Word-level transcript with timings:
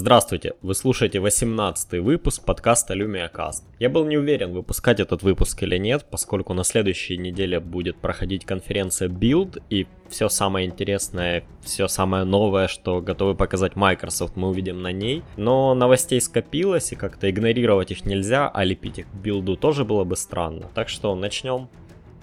Здравствуйте, 0.00 0.52
вы 0.62 0.76
слушаете 0.76 1.18
18 1.18 1.94
выпуск 1.94 2.44
подкаста 2.44 2.94
LumiaCast. 2.94 3.64
Я 3.80 3.88
был 3.88 4.04
не 4.04 4.16
уверен, 4.16 4.52
выпускать 4.52 5.00
этот 5.00 5.24
выпуск 5.24 5.60
или 5.64 5.76
нет, 5.76 6.06
поскольку 6.08 6.54
на 6.54 6.62
следующей 6.62 7.16
неделе 7.16 7.58
будет 7.58 7.96
проходить 7.96 8.44
конференция 8.44 9.08
Build, 9.08 9.60
и 9.70 9.88
все 10.08 10.28
самое 10.28 10.68
интересное, 10.68 11.42
все 11.62 11.88
самое 11.88 12.22
новое, 12.22 12.68
что 12.68 13.00
готовы 13.00 13.34
показать 13.34 13.74
Microsoft, 13.74 14.36
мы 14.36 14.50
увидим 14.50 14.82
на 14.82 14.92
ней. 14.92 15.24
Но 15.36 15.74
новостей 15.74 16.20
скопилось, 16.20 16.92
и 16.92 16.94
как-то 16.94 17.28
игнорировать 17.28 17.90
их 17.90 18.06
нельзя, 18.06 18.48
а 18.48 18.62
лепить 18.62 19.00
их 19.00 19.10
к 19.10 19.14
билду 19.14 19.56
тоже 19.56 19.84
было 19.84 20.04
бы 20.04 20.14
странно. 20.14 20.70
Так 20.76 20.88
что 20.90 21.12
начнем. 21.16 21.68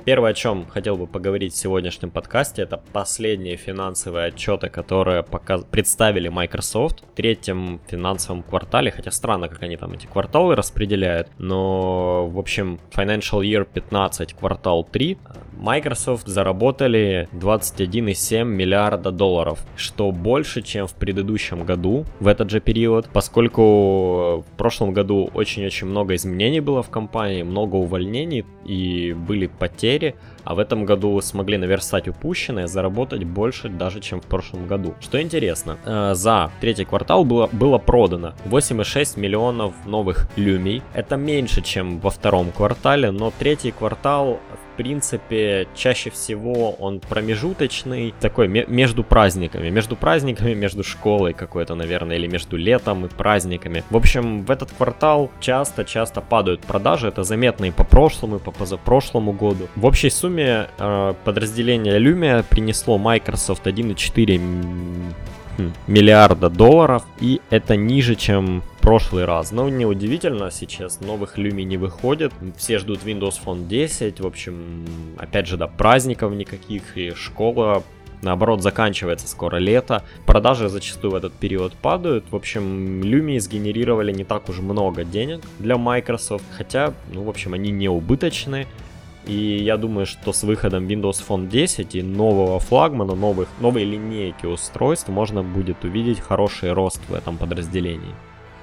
Первое, 0.06 0.32
о 0.32 0.34
чем 0.36 0.68
хотел 0.68 0.98
бы 0.98 1.08
поговорить 1.08 1.54
в 1.54 1.58
сегодняшнем 1.58 2.12
подкасте, 2.12 2.62
это 2.62 2.80
последние 2.94 3.58
финансовые 3.58 4.28
отчеты, 4.28 4.70
которые 4.70 5.24
показ... 5.24 5.64
представили 5.64 6.28
Microsoft 6.28 7.02
в 7.02 7.16
третьем 7.16 7.82
финансовом 7.88 8.44
квартале, 8.44 8.92
хотя 8.92 9.10
странно, 9.10 9.50
как 9.50 9.64
они 9.64 9.78
там 9.78 9.94
эти 9.94 10.06
кварталы 10.06 10.56
распределяют, 10.56 11.30
но, 11.40 12.28
в 12.28 12.38
общем, 12.38 12.80
Financial 12.96 13.42
Year 13.42 13.66
15, 13.66 14.36
квартал 14.36 14.84
3, 14.84 15.18
Microsoft 15.58 16.28
заработали 16.28 17.28
21,7 17.34 18.44
миллиарда 18.44 19.12
долларов, 19.12 19.60
что 19.76 20.12
больше, 20.12 20.62
чем 20.62 20.88
в 20.88 20.94
предыдущем 20.94 21.64
году, 21.64 22.06
в 22.20 22.28
этот 22.28 22.50
же 22.50 22.60
период, 22.60 23.08
поскольку 23.12 24.42
в 24.42 24.58
прошлом 24.58 24.94
году 24.94 25.30
очень-очень 25.34 25.88
много 25.88 26.16
изменений 26.16 26.60
было 26.60 26.84
в 26.84 26.90
компании, 26.90 27.44
много 27.44 27.76
увольнений 27.76 28.46
и 28.66 29.14
были 29.14 29.48
потери, 29.48 30.16
а 30.46 30.56
в 30.56 30.60
этом 30.60 30.86
году 30.86 31.20
смогли 31.22 31.58
наверстать 31.58 32.08
упущенное, 32.08 32.68
заработать 32.68 33.24
больше 33.24 33.70
даже, 33.70 34.00
чем 34.00 34.22
в 34.22 34.26
прошлом 34.26 34.68
году. 34.68 34.96
Что 35.02 35.22
интересно, 35.22 35.78
э, 35.86 36.14
за 36.14 36.52
третий 36.62 36.86
квартал 36.86 37.26
было, 37.26 37.50
было 37.52 37.78
продано 37.78 38.34
8,6 38.46 39.20
миллионов 39.20 39.74
новых 39.86 40.28
люмий. 40.36 40.82
Это 40.94 41.18
меньше, 41.18 41.62
чем 41.62 42.00
во 42.00 42.10
втором 42.10 42.52
квартале, 42.52 43.12
но 43.12 43.34
третий 43.38 43.72
квартал 43.72 44.40
в 44.76 44.78
принципе, 44.78 45.70
чаще 45.74 46.10
всего 46.10 46.72
он 46.72 47.00
промежуточный, 47.00 48.14
такой 48.20 48.50
между 48.50 49.06
праздниками. 49.06 49.70
Между 49.70 49.96
праздниками, 49.96 50.54
между 50.54 50.84
школой 50.84 51.32
какой-то, 51.32 51.76
наверное, 51.76 52.18
или 52.18 52.28
между 52.28 52.58
летом 52.58 53.06
и 53.06 53.08
праздниками. 53.08 53.86
В 53.90 53.96
общем, 53.96 54.44
в 54.44 54.52
этот 54.52 54.72
квартал 54.74 55.32
часто-часто 55.40 56.20
падают 56.20 56.60
продажи. 56.60 57.08
Это 57.08 57.24
заметно 57.24 57.66
и 57.66 57.72
по 57.72 57.86
прошлому, 57.86 58.36
и 58.36 58.40
по 58.40 58.52
позапрошлому 58.52 59.32
году. 59.32 59.70
В 59.78 59.86
общей 59.86 60.10
сумме 60.10 60.35
э, 60.42 61.14
подразделение 61.24 62.00
Lumia 62.00 62.44
принесло 62.48 62.98
Microsoft 62.98 63.68
1,4 63.68 64.38
хм, 65.58 65.74
миллиарда 65.88 66.50
долларов, 66.50 67.04
и 67.20 67.42
это 67.50 67.76
ниже, 67.76 68.16
чем 68.16 68.64
прошлый 68.82 69.26
раз. 69.26 69.52
Но 69.52 69.68
неудивительно, 69.70 70.52
сейчас 70.52 71.02
новых 71.02 71.38
люми 71.38 71.64
не 71.64 71.78
выходит. 71.78 72.34
Все 72.58 72.78
ждут 72.78 73.04
Windows 73.04 73.40
Phone 73.44 73.68
10. 73.68 74.20
В 74.20 74.28
общем, 74.28 74.86
опять 75.18 75.48
же, 75.48 75.58
да, 75.58 75.68
праздников 75.68 76.34
никаких. 76.34 76.98
И 76.98 77.12
школа 77.12 77.84
наоборот, 78.22 78.62
заканчивается 78.62 79.28
скоро 79.28 79.58
лето. 79.58 80.04
Продажи 80.26 80.68
зачастую 80.68 81.12
в 81.12 81.16
этот 81.16 81.34
период 81.34 81.74
падают. 81.76 82.26
В 82.32 82.36
общем, 82.36 83.02
Lumi 83.02 83.40
сгенерировали 83.40 84.12
не 84.12 84.26
так 84.26 84.50
уж 84.50 84.60
много 84.60 85.04
денег 85.04 85.42
для 85.60 85.78
Microsoft, 85.78 86.44
хотя, 86.52 86.94
ну, 87.14 87.24
в 87.24 87.30
общем, 87.30 87.54
они 87.54 87.72
не 87.72 87.88
убыточны. 87.88 88.68
И 89.26 89.58
я 89.58 89.78
думаю, 89.78 90.06
что 90.06 90.34
с 90.34 90.44
выходом 90.44 90.88
Windows 90.88 91.24
Phone 91.28 91.48
10 91.48 91.96
и 91.96 92.04
нового 92.04 92.60
флагмана, 92.60 93.16
новых, 93.16 93.48
новой 93.60 93.84
линейки 93.84 94.46
устройств 94.46 95.10
можно 95.10 95.44
будет 95.44 95.84
увидеть 95.84 96.20
хороший 96.20 96.74
рост 96.74 97.02
в 97.10 97.14
этом 97.14 97.38
подразделении. 97.38 98.14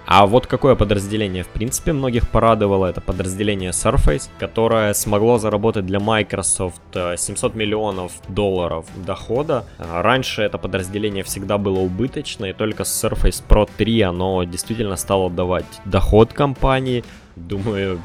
А 0.04 0.26
вот 0.26 0.46
какое 0.46 0.74
подразделение 0.74 1.44
в 1.44 1.48
принципе 1.48 1.92
многих 1.92 2.28
порадовало, 2.28 2.86
это 2.86 3.00
подразделение 3.00 3.70
Surface, 3.70 4.28
которое 4.38 4.94
смогло 4.94 5.38
заработать 5.38 5.86
для 5.86 6.00
Microsoft 6.00 6.82
700 6.92 7.54
э, 7.54 7.58
миллионов 7.58 8.12
долларов 8.28 8.86
дохода. 9.06 9.64
Раньше 9.78 10.42
это 10.42 10.58
подразделение 10.58 11.22
всегда 11.22 11.56
было 11.56 11.78
убыточно, 11.78 12.46
и 12.46 12.52
только 12.52 12.84
с 12.84 13.04
Surface 13.04 13.42
Pro 13.48 13.68
3 13.76 14.02
оно 14.02 14.42
действительно 14.44 14.96
стало 14.96 15.30
давать 15.30 15.64
доход 15.84 16.32
компании. 16.32 17.04
Думаю, 17.36 18.00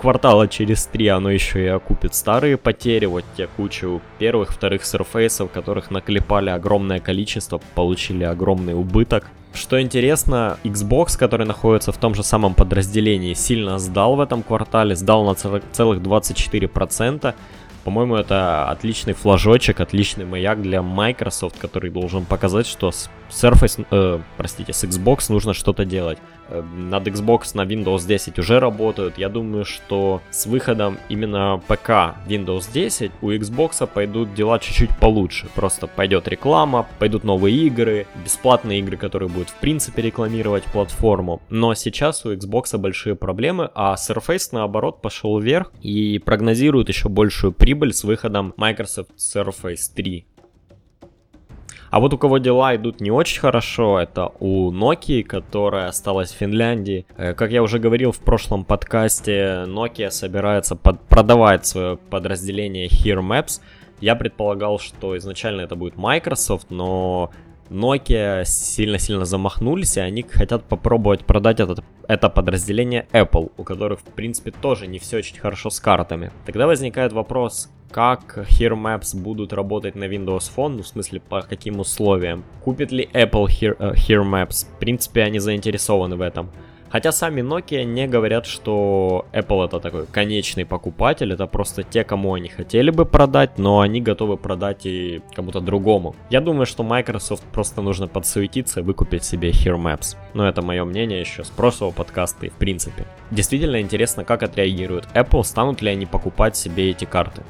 квартала 0.00 0.46
через 0.46 0.86
три 0.86 1.08
оно 1.08 1.30
еще 1.30 1.64
и 1.64 1.68
окупит 1.68 2.14
старые 2.14 2.56
потери, 2.56 3.06
вот 3.06 3.24
те 3.36 3.48
кучу 3.56 4.00
первых, 4.18 4.52
вторых 4.52 4.82
Surface, 4.82 5.48
которых 5.48 5.90
наклепали 5.90 6.50
огромное 6.50 7.00
количество, 7.00 7.60
получили 7.74 8.22
огромный 8.22 8.74
убыток. 8.74 9.26
Что 9.52 9.80
интересно, 9.80 10.58
Xbox, 10.62 11.18
который 11.18 11.44
находится 11.44 11.90
в 11.90 11.98
том 11.98 12.14
же 12.14 12.22
самом 12.22 12.54
подразделении, 12.54 13.34
сильно 13.34 13.78
сдал 13.80 14.14
в 14.14 14.20
этом 14.20 14.44
квартале, 14.44 14.94
сдал 14.94 15.24
на 15.24 15.34
целых 15.34 16.00
24%. 16.00 17.34
По-моему, 17.82 18.16
это 18.16 18.68
отличный 18.68 19.14
флажочек, 19.14 19.80
отличный 19.80 20.26
маяк 20.26 20.62
для 20.62 20.82
Microsoft, 20.82 21.58
который 21.58 21.90
должен 21.90 22.26
показать, 22.26 22.66
что 22.66 22.92
с 22.92 23.10
Surface, 23.30 23.84
э, 23.90 24.20
простите, 24.36 24.72
с 24.72 24.84
Xbox 24.84 25.32
нужно 25.32 25.54
что-то 25.54 25.84
делать. 25.84 26.18
Э, 26.48 26.62
над 26.62 27.06
Xbox 27.06 27.50
на 27.54 27.62
Windows 27.62 28.06
10 28.06 28.38
уже 28.38 28.60
работают. 28.60 29.18
Я 29.18 29.28
думаю, 29.28 29.64
что 29.64 30.22
с 30.30 30.46
выходом 30.46 30.98
именно 31.08 31.62
ПК 31.66 32.16
Windows 32.26 32.72
10 32.72 33.12
у 33.20 33.30
Xbox 33.30 33.86
пойдут 33.86 34.34
дела 34.34 34.58
чуть-чуть 34.58 34.96
получше. 34.98 35.48
Просто 35.54 35.86
пойдет 35.86 36.28
реклама, 36.28 36.86
пойдут 36.98 37.24
новые 37.24 37.56
игры, 37.66 38.06
бесплатные 38.24 38.80
игры, 38.80 38.96
которые 38.96 39.28
будут 39.28 39.50
в 39.50 39.56
принципе 39.56 40.02
рекламировать 40.02 40.64
платформу. 40.64 41.42
Но 41.50 41.74
сейчас 41.74 42.24
у 42.24 42.32
Xbox 42.32 42.76
большие 42.78 43.14
проблемы, 43.14 43.70
а 43.74 43.94
Surface 43.94 44.48
наоборот 44.52 45.02
пошел 45.02 45.38
вверх 45.38 45.72
и 45.82 46.18
прогнозирует 46.18 46.88
еще 46.88 47.08
большую 47.08 47.52
прибыль 47.52 47.92
с 47.92 48.04
выходом 48.04 48.54
Microsoft 48.56 49.10
Surface 49.18 49.92
3. 49.94 50.26
А 51.90 52.00
вот 52.00 52.12
у 52.12 52.18
кого 52.18 52.38
дела 52.38 52.76
идут 52.76 53.00
не 53.00 53.10
очень 53.10 53.40
хорошо, 53.40 53.98
это 53.98 54.32
у 54.40 54.70
Nokia, 54.72 55.22
которая 55.22 55.88
осталась 55.88 56.30
в 56.32 56.36
Финляндии. 56.36 57.06
Э, 57.16 57.34
как 57.34 57.50
я 57.50 57.62
уже 57.62 57.78
говорил 57.78 58.12
в 58.12 58.20
прошлом 58.20 58.64
подкасте, 58.64 59.64
Nokia 59.66 60.10
собирается 60.10 60.76
под 60.76 61.00
продавать 61.00 61.66
свое 61.66 61.96
подразделение 61.96 62.88
Here 62.88 63.20
Maps. 63.20 63.60
Я 64.00 64.14
предполагал, 64.16 64.78
что 64.78 65.16
изначально 65.16 65.62
это 65.62 65.76
будет 65.76 65.96
Microsoft, 65.96 66.70
но 66.70 67.30
Nokia 67.70 68.44
сильно-сильно 68.44 69.24
замахнулись, 69.24 69.96
и 69.96 70.00
они 70.00 70.22
хотят 70.22 70.64
попробовать 70.64 71.24
продать 71.24 71.60
этот, 71.60 71.84
это 72.06 72.28
подразделение 72.28 73.06
Apple, 73.12 73.52
у 73.56 73.64
которых, 73.64 74.00
в 74.00 74.04
принципе, 74.04 74.50
тоже 74.50 74.86
не 74.86 74.98
все 74.98 75.18
очень 75.18 75.38
хорошо 75.38 75.70
с 75.70 75.80
картами. 75.80 76.30
Тогда 76.46 76.66
возникает 76.66 77.12
вопрос, 77.12 77.70
как 77.90 78.38
Here 78.50 78.74
Maps 78.74 79.16
будут 79.16 79.52
работать 79.52 79.94
на 79.94 80.04
Windows 80.04 80.50
Phone, 80.54 80.76
ну, 80.76 80.82
в 80.82 80.88
смысле, 80.88 81.20
по 81.20 81.42
каким 81.42 81.80
условиям. 81.80 82.44
Купит 82.62 82.92
ли 82.92 83.08
Apple 83.12 83.46
Here, 83.46 83.76
uh, 83.78 83.94
Here 83.94 84.24
Maps? 84.24 84.66
В 84.66 84.78
принципе, 84.78 85.22
они 85.22 85.38
заинтересованы 85.38 86.16
в 86.16 86.20
этом. 86.20 86.50
Хотя 86.90 87.12
сами 87.12 87.42
Nokia 87.42 87.84
не 87.84 88.06
говорят, 88.06 88.46
что 88.46 89.26
Apple 89.32 89.66
это 89.66 89.80
такой 89.80 90.06
конечный 90.06 90.64
покупатель, 90.64 91.32
это 91.32 91.46
просто 91.46 91.82
те, 91.82 92.04
кому 92.04 92.34
они 92.34 92.48
хотели 92.48 92.90
бы 92.90 93.04
продать, 93.04 93.58
но 93.58 93.80
они 93.80 94.00
готовы 94.00 94.36
продать 94.36 94.86
и 94.86 95.20
кому-то 95.34 95.60
другому. 95.60 96.16
Я 96.30 96.40
думаю, 96.40 96.66
что 96.66 96.82
Microsoft 96.82 97.44
просто 97.52 97.82
нужно 97.82 98.08
подсуетиться 98.08 98.80
и 98.80 98.82
выкупить 98.82 99.24
себе 99.24 99.50
Here 99.50 99.76
Maps. 99.76 100.16
Но 100.34 100.48
это 100.48 100.62
мое 100.62 100.84
мнение 100.84 101.20
еще 101.20 101.44
с 101.44 101.48
прошлого 101.48 101.90
подкаста 101.90 102.46
и 102.46 102.48
в 102.48 102.54
принципе. 102.54 103.04
Действительно 103.30 103.80
интересно, 103.80 104.24
как 104.24 104.42
отреагирует 104.42 105.06
Apple, 105.14 105.44
станут 105.44 105.82
ли 105.82 105.90
они 105.90 106.06
покупать 106.06 106.56
себе 106.56 106.90
эти 106.90 107.04
карты. 107.04 107.42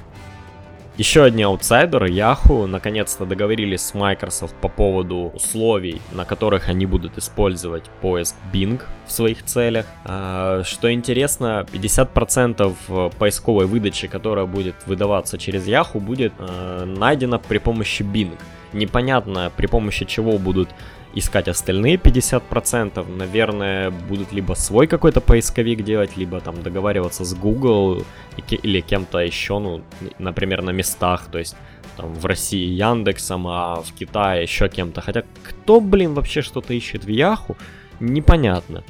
Еще 0.98 1.22
одни 1.22 1.44
аутсайдеры, 1.44 2.10
Yahoo, 2.10 2.66
наконец-то 2.66 3.24
договорились 3.24 3.82
с 3.82 3.94
Microsoft 3.94 4.56
по 4.56 4.68
поводу 4.68 5.30
условий, 5.32 6.02
на 6.10 6.24
которых 6.24 6.68
они 6.68 6.86
будут 6.86 7.16
использовать 7.18 7.84
поиск 8.00 8.34
Bing 8.52 8.82
в 9.06 9.12
своих 9.12 9.44
целях. 9.44 9.86
А, 10.04 10.64
что 10.64 10.92
интересно, 10.92 11.64
50% 11.72 13.12
поисковой 13.16 13.66
выдачи, 13.66 14.08
которая 14.08 14.46
будет 14.46 14.74
выдаваться 14.86 15.38
через 15.38 15.68
Yahoo, 15.68 16.00
будет 16.00 16.32
а, 16.40 16.84
найдена 16.84 17.38
при 17.38 17.58
помощи 17.58 18.02
Bing. 18.02 18.36
Непонятно, 18.72 19.52
при 19.56 19.68
помощи 19.68 20.04
чего 20.04 20.36
будут 20.36 20.68
искать 21.14 21.48
остальные 21.48 21.96
50%. 21.96 23.16
Наверное, 23.16 23.90
будут 23.90 24.32
либо 24.32 24.54
свой 24.54 24.86
какой-то 24.86 25.20
поисковик 25.20 25.82
делать, 25.82 26.16
либо 26.16 26.40
там 26.40 26.62
договариваться 26.62 27.24
с 27.24 27.34
Google 27.34 28.04
или 28.50 28.80
кем-то 28.80 29.18
еще, 29.18 29.58
ну, 29.58 29.82
например, 30.18 30.62
на 30.62 30.70
местах, 30.70 31.26
то 31.30 31.38
есть 31.38 31.56
там 31.96 32.14
в 32.14 32.26
России 32.26 32.66
Яндексом, 32.66 33.46
а 33.46 33.82
в 33.82 33.92
Китае 33.92 34.42
еще 34.42 34.68
кем-то. 34.68 35.00
Хотя 35.00 35.22
кто, 35.42 35.80
блин, 35.80 36.14
вообще 36.14 36.42
что-то 36.42 36.72
ищет 36.74 37.04
в 37.04 37.08
Яху, 37.08 37.56
непонятно. 38.00 38.84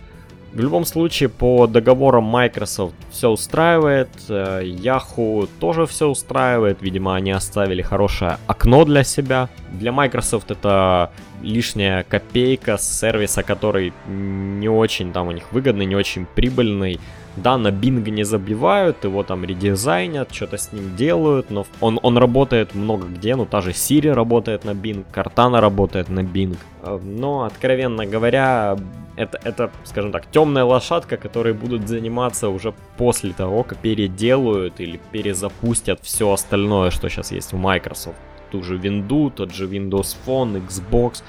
В 0.58 0.60
любом 0.60 0.84
случае, 0.84 1.28
по 1.28 1.68
договорам 1.68 2.24
Microsoft 2.24 2.96
все 3.12 3.28
устраивает, 3.28 4.08
э, 4.28 4.64
Yahoo 4.64 5.48
тоже 5.60 5.86
все 5.86 6.08
устраивает, 6.08 6.82
видимо, 6.82 7.14
они 7.14 7.30
оставили 7.30 7.80
хорошее 7.80 8.38
окно 8.48 8.84
для 8.84 9.04
себя. 9.04 9.48
Для 9.70 9.92
Microsoft 9.92 10.50
это 10.50 11.12
лишняя 11.42 12.02
копейка 12.02 12.76
с 12.76 12.98
сервиса, 12.98 13.44
который 13.44 13.92
не 14.08 14.68
очень 14.68 15.12
там 15.12 15.28
у 15.28 15.30
них 15.30 15.44
выгодный, 15.52 15.86
не 15.86 15.94
очень 15.94 16.26
прибыльный. 16.26 16.98
Да, 17.36 17.56
на 17.56 17.68
Bing 17.68 18.10
не 18.10 18.24
забивают, 18.24 19.04
его 19.04 19.22
там 19.22 19.44
редизайнят, 19.44 20.34
что-то 20.34 20.56
с 20.56 20.72
ним 20.72 20.96
делают, 20.96 21.50
но 21.50 21.66
он, 21.80 22.00
он 22.02 22.18
работает 22.18 22.74
много 22.74 23.06
где, 23.06 23.36
ну 23.36 23.46
та 23.46 23.60
же 23.60 23.70
Siri 23.70 24.12
работает 24.12 24.64
на 24.64 24.70
Bing, 24.70 25.04
Cortana 25.12 25.60
работает 25.60 26.08
на 26.08 26.20
Bing. 26.20 26.56
Э, 26.82 26.98
но, 27.02 27.44
откровенно 27.44 28.06
говоря, 28.06 28.76
это, 29.16 29.40
это, 29.44 29.70
скажем 29.84 30.12
так, 30.12 30.30
темная 30.30 30.64
лошадка, 30.64 31.16
которые 31.16 31.52
будут 31.52 31.88
заниматься 31.88 32.48
уже 32.48 32.72
после 32.96 33.32
того, 33.32 33.62
как 33.62 33.78
переделают 33.78 34.80
или 34.80 35.00
перезапустят 35.12 36.00
все 36.02 36.32
остальное, 36.32 36.90
что 36.90 37.08
сейчас 37.08 37.32
есть 37.32 37.52
в 37.52 37.56
Microsoft. 37.56 38.18
Ту 38.50 38.62
же 38.62 38.78
Windows, 38.78 39.30
тот 39.30 39.52
же 39.52 39.66
Windows 39.66 40.16
Phone, 40.26 40.64
Xbox, 40.66 41.22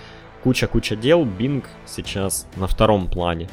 куча-куча 0.43 0.95
дел, 0.95 1.25
Bing 1.25 1.63
сейчас 1.85 2.47
на 2.55 2.67
втором 2.67 3.07
плане. 3.07 3.49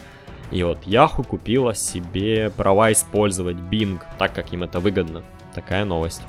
И 0.51 0.63
вот 0.63 0.79
Yahoo 0.87 1.25
купила 1.25 1.75
себе 1.75 2.51
права 2.51 2.93
использовать 2.93 3.57
Bing, 3.57 4.01
так 4.19 4.33
как 4.33 4.53
им 4.53 4.63
это 4.63 4.81
выгодно. 4.81 5.23
Такая 5.55 5.85
новость. 5.85 6.23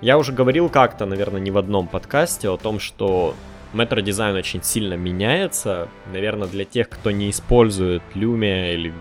Я 0.00 0.18
уже 0.18 0.32
говорил 0.32 0.68
как-то, 0.68 1.06
наверное, 1.06 1.40
не 1.40 1.50
в 1.50 1.58
одном 1.58 1.86
подкасте 1.86 2.48
о 2.48 2.56
том, 2.56 2.80
что 2.80 3.34
метро-дизайн 3.72 4.36
очень 4.36 4.62
сильно 4.62 4.94
меняется. 4.94 5.88
Наверное, 6.12 6.48
для 6.48 6.64
тех, 6.64 6.88
кто 6.88 7.10
не 7.10 7.30
использует 7.30 8.02
Lumia 8.14 8.74
или 8.74 8.92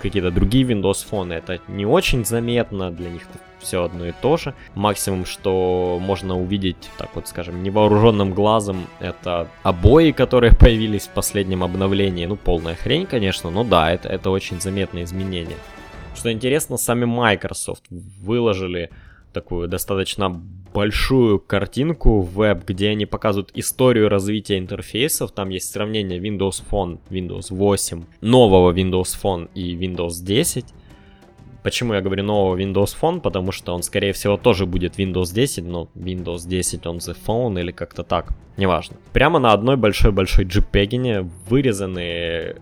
какие-то 0.00 0.30
другие 0.30 0.64
Windows 0.64 1.06
фоны, 1.06 1.34
это 1.34 1.60
не 1.68 1.86
очень 1.86 2.24
заметно, 2.24 2.90
для 2.90 3.10
них 3.10 3.22
все 3.62 3.84
одно 3.84 4.06
и 4.06 4.12
то 4.12 4.36
же. 4.36 4.54
Максимум, 4.74 5.24
что 5.24 5.98
можно 6.00 6.38
увидеть, 6.38 6.90
так 6.98 7.14
вот 7.14 7.28
скажем, 7.28 7.62
невооруженным 7.62 8.34
глазом, 8.34 8.86
это 9.00 9.48
обои, 9.62 10.10
которые 10.10 10.52
появились 10.58 11.06
в 11.06 11.10
последнем 11.10 11.64
обновлении. 11.64 12.26
Ну, 12.26 12.36
полная 12.36 12.74
хрень, 12.74 13.06
конечно, 13.06 13.50
но 13.50 13.64
да, 13.64 13.90
это, 13.92 14.08
это 14.08 14.30
очень 14.30 14.60
заметное 14.60 15.04
изменение. 15.04 15.56
Что 16.14 16.30
интересно, 16.30 16.76
сами 16.76 17.04
Microsoft 17.04 17.84
выложили 17.90 18.90
такую 19.32 19.68
достаточно 19.68 20.28
большую 20.28 21.38
картинку 21.38 22.20
в 22.20 22.34
веб, 22.34 22.64
где 22.66 22.90
они 22.90 23.06
показывают 23.06 23.50
историю 23.54 24.08
развития 24.08 24.58
интерфейсов. 24.58 25.32
Там 25.32 25.50
есть 25.50 25.70
сравнение 25.70 26.18
Windows 26.18 26.62
Phone, 26.70 26.98
Windows 27.10 27.46
8, 27.50 28.04
нового 28.20 28.72
Windows 28.72 29.16
Phone 29.22 29.50
и 29.54 29.74
Windows 29.76 30.22
10. 30.22 30.66
Почему 31.62 31.94
я 31.94 32.00
говорю 32.00 32.24
нового 32.24 32.56
Windows 32.58 32.96
Phone? 33.00 33.20
Потому 33.20 33.52
что 33.52 33.72
он, 33.74 33.82
скорее 33.82 34.12
всего, 34.12 34.36
тоже 34.36 34.66
будет 34.66 34.98
Windows 34.98 35.32
10, 35.32 35.64
но 35.64 35.88
Windows 35.94 36.48
10 36.48 36.82
on 36.82 36.98
the 36.98 37.16
phone 37.26 37.60
или 37.60 37.70
как-то 37.70 38.02
так, 38.02 38.32
неважно. 38.56 38.96
Прямо 39.12 39.38
на 39.38 39.52
одной 39.52 39.76
большой-большой 39.76 40.44
JPEG 40.44 41.30
вырезаны 41.48 42.56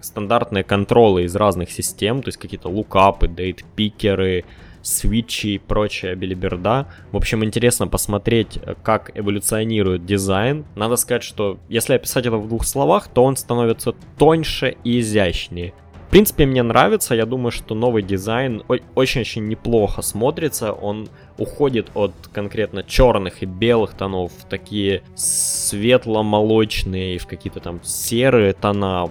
стандартные 0.00 0.64
контролы 0.64 1.24
из 1.24 1.36
разных 1.36 1.70
систем, 1.70 2.22
то 2.22 2.28
есть 2.28 2.38
какие-то 2.38 2.68
лукапы, 2.68 3.28
дейт-пикеры, 3.28 4.44
свитчи 4.82 5.46
и 5.48 5.58
прочая 5.58 6.16
билиберда. 6.16 6.88
В 7.12 7.16
общем, 7.16 7.44
интересно 7.44 7.86
посмотреть, 7.86 8.58
как 8.82 9.10
эволюционирует 9.14 10.06
дизайн. 10.06 10.64
Надо 10.74 10.96
сказать, 10.96 11.22
что 11.22 11.58
если 11.68 11.94
описать 11.94 12.26
это 12.26 12.38
в 12.38 12.48
двух 12.48 12.64
словах, 12.64 13.08
то 13.08 13.24
он 13.24 13.36
становится 13.36 13.94
тоньше 14.18 14.76
и 14.82 15.00
изящнее. 15.00 15.74
В 16.10 16.12
принципе, 16.12 16.44
мне 16.44 16.64
нравится, 16.64 17.14
я 17.14 17.24
думаю, 17.24 17.52
что 17.52 17.76
новый 17.76 18.02
дизайн 18.02 18.64
очень-очень 18.96 19.46
неплохо 19.46 20.02
смотрится, 20.02 20.72
он 20.72 21.08
уходит 21.38 21.92
от 21.94 22.12
конкретно 22.32 22.82
черных 22.82 23.44
и 23.44 23.46
белых 23.46 23.94
тонов 23.94 24.32
в 24.32 24.44
такие 24.46 25.04
светло-молочные, 25.14 27.16
в 27.18 27.28
какие-то 27.28 27.60
там 27.60 27.80
серые 27.84 28.54
тона, 28.54 29.08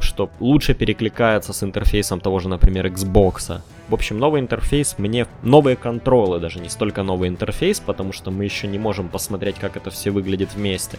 что 0.00 0.30
лучше 0.40 0.74
перекликается 0.74 1.52
с 1.52 1.62
интерфейсом 1.62 2.18
того 2.18 2.40
же, 2.40 2.48
например, 2.48 2.88
Xbox. 2.88 3.60
В 3.88 3.94
общем, 3.94 4.18
новый 4.18 4.40
интерфейс 4.40 4.96
мне... 4.98 5.28
Новые 5.44 5.76
контролы, 5.76 6.40
даже 6.40 6.58
не 6.58 6.70
столько 6.70 7.04
новый 7.04 7.28
интерфейс, 7.28 7.78
потому 7.78 8.12
что 8.12 8.32
мы 8.32 8.42
еще 8.42 8.66
не 8.66 8.80
можем 8.80 9.08
посмотреть, 9.08 9.60
как 9.60 9.76
это 9.76 9.92
все 9.92 10.10
выглядит 10.10 10.54
вместе. 10.54 10.98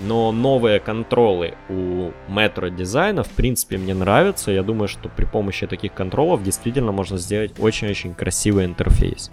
Но 0.00 0.32
новые 0.32 0.80
контролы 0.80 1.54
у 1.68 2.10
метро 2.28 2.68
дизайна, 2.68 3.22
в 3.22 3.30
принципе, 3.30 3.78
мне 3.78 3.94
нравятся. 3.94 4.50
Я 4.50 4.62
думаю, 4.62 4.88
что 4.88 5.08
при 5.08 5.24
помощи 5.24 5.66
таких 5.66 5.94
контролов 5.94 6.42
действительно 6.42 6.92
можно 6.92 7.16
сделать 7.16 7.52
очень-очень 7.58 8.14
красивый 8.14 8.64
интерфейс. 8.64 9.30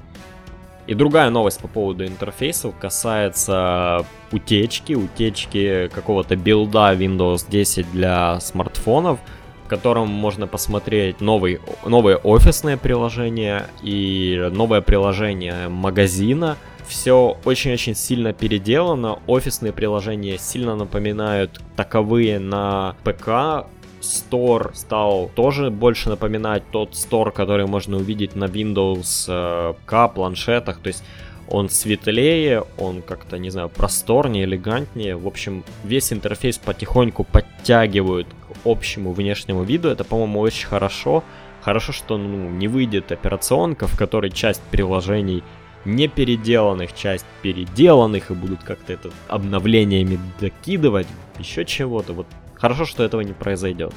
И 0.87 0.93
другая 0.93 1.29
новость 1.29 1.59
по 1.59 1.67
поводу 1.67 2.05
интерфейсов 2.05 2.75
касается 2.79 4.05
утечки, 4.31 4.93
утечки 4.93 5.89
какого-то 5.93 6.35
билда 6.35 6.93
Windows 6.93 7.45
10 7.49 7.91
для 7.91 8.39
смартфонов, 8.39 9.19
в 9.65 9.67
котором 9.67 10.09
можно 10.09 10.47
посмотреть 10.47 11.21
новый, 11.21 11.59
новые 11.85 12.17
офисные 12.17 12.77
приложения 12.77 13.67
и 13.81 14.49
новое 14.51 14.81
приложение 14.81 15.69
магазина. 15.69 16.57
Все 16.91 17.37
очень-очень 17.45 17.95
сильно 17.95 18.33
переделано, 18.33 19.19
офисные 19.25 19.71
приложения 19.71 20.37
сильно 20.37 20.75
напоминают 20.75 21.61
таковые 21.77 22.37
на 22.37 22.97
ПК, 23.05 23.65
Store 24.01 24.75
стал 24.75 25.31
тоже 25.33 25.69
больше 25.69 26.09
напоминать 26.09 26.63
тот 26.69 26.91
Store, 26.91 27.31
который 27.31 27.65
можно 27.65 27.95
увидеть 27.95 28.35
на 28.35 28.43
Windows 28.43 29.23
э, 29.29 29.73
K 29.85 30.07
планшетах. 30.09 30.79
То 30.79 30.87
есть 30.87 31.01
он 31.47 31.69
светлее, 31.69 32.65
он 32.77 33.01
как-то, 33.01 33.37
не 33.37 33.51
знаю, 33.51 33.69
просторнее, 33.69 34.43
элегантнее. 34.43 35.15
В 35.15 35.27
общем, 35.27 35.63
весь 35.85 36.11
интерфейс 36.11 36.57
потихоньку 36.57 37.23
подтягивают 37.23 38.27
к 38.27 38.57
общему 38.65 39.13
внешнему 39.13 39.63
виду. 39.63 39.87
Это, 39.87 40.03
по-моему, 40.03 40.41
очень 40.41 40.67
хорошо. 40.67 41.23
Хорошо, 41.61 41.93
что 41.93 42.17
ну, 42.17 42.49
не 42.49 42.67
выйдет 42.67 43.13
операционка, 43.13 43.87
в 43.87 43.95
которой 43.95 44.29
часть 44.29 44.61
приложений 44.71 45.43
не 45.85 46.07
переделанных, 46.07 46.93
часть 46.93 47.25
переделанных, 47.41 48.31
и 48.31 48.33
будут 48.33 48.63
как-то 48.63 48.93
это 48.93 49.11
обновлениями 49.27 50.19
докидывать, 50.39 51.07
еще 51.39 51.65
чего-то. 51.65 52.13
Вот 52.13 52.27
Хорошо, 52.61 52.85
что 52.85 53.03
этого 53.03 53.21
не 53.21 53.33
произойдет. 53.33 53.91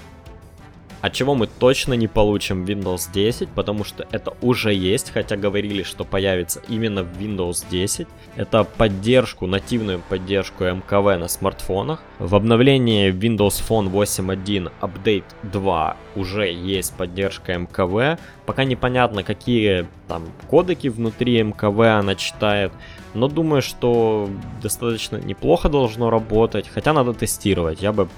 От 1.05 1.13
чего 1.13 1.35
мы 1.35 1.47
точно 1.47 1.93
не 1.93 2.09
получим 2.09 2.65
Windows 2.65 3.13
10, 3.13 3.51
потому 3.51 3.85
что 3.85 4.07
это 4.11 4.33
уже 4.41 4.73
есть, 4.73 5.11
хотя 5.11 5.37
говорили, 5.37 5.83
что 5.83 6.03
появится 6.03 6.63
именно 6.67 7.03
в 7.03 7.21
Windows 7.21 7.67
10. 7.71 8.09
Это 8.37 8.65
поддержку, 8.65 9.47
нативную 9.47 10.01
поддержку 10.09 10.65
МКВ 10.65 11.19
на 11.19 11.29
смартфонах. 11.29 12.03
В 12.19 12.35
обновлении 12.35 13.13
Windows 13.13 13.63
Phone 13.69 13.93
8.1 13.93 14.73
Update 14.81 15.25
2 15.43 15.97
уже 16.17 16.51
есть 16.51 16.97
поддержка 16.97 17.59
МКВ. 17.59 18.19
Пока 18.47 18.65
непонятно, 18.65 19.23
какие 19.23 19.87
там 20.09 20.25
кодеки 20.49 20.89
внутри 20.89 21.43
МКВ 21.43 21.81
она 21.81 22.15
читает. 22.15 22.73
Но 23.13 23.29
думаю, 23.29 23.61
что 23.61 24.31
достаточно 24.63 25.19
неплохо 25.19 25.69
должно 25.69 26.09
работать, 26.09 26.67
хотя 26.67 26.95
надо 26.95 27.13
тестировать. 27.13 27.83
Я 27.83 27.93
бы 27.93 28.09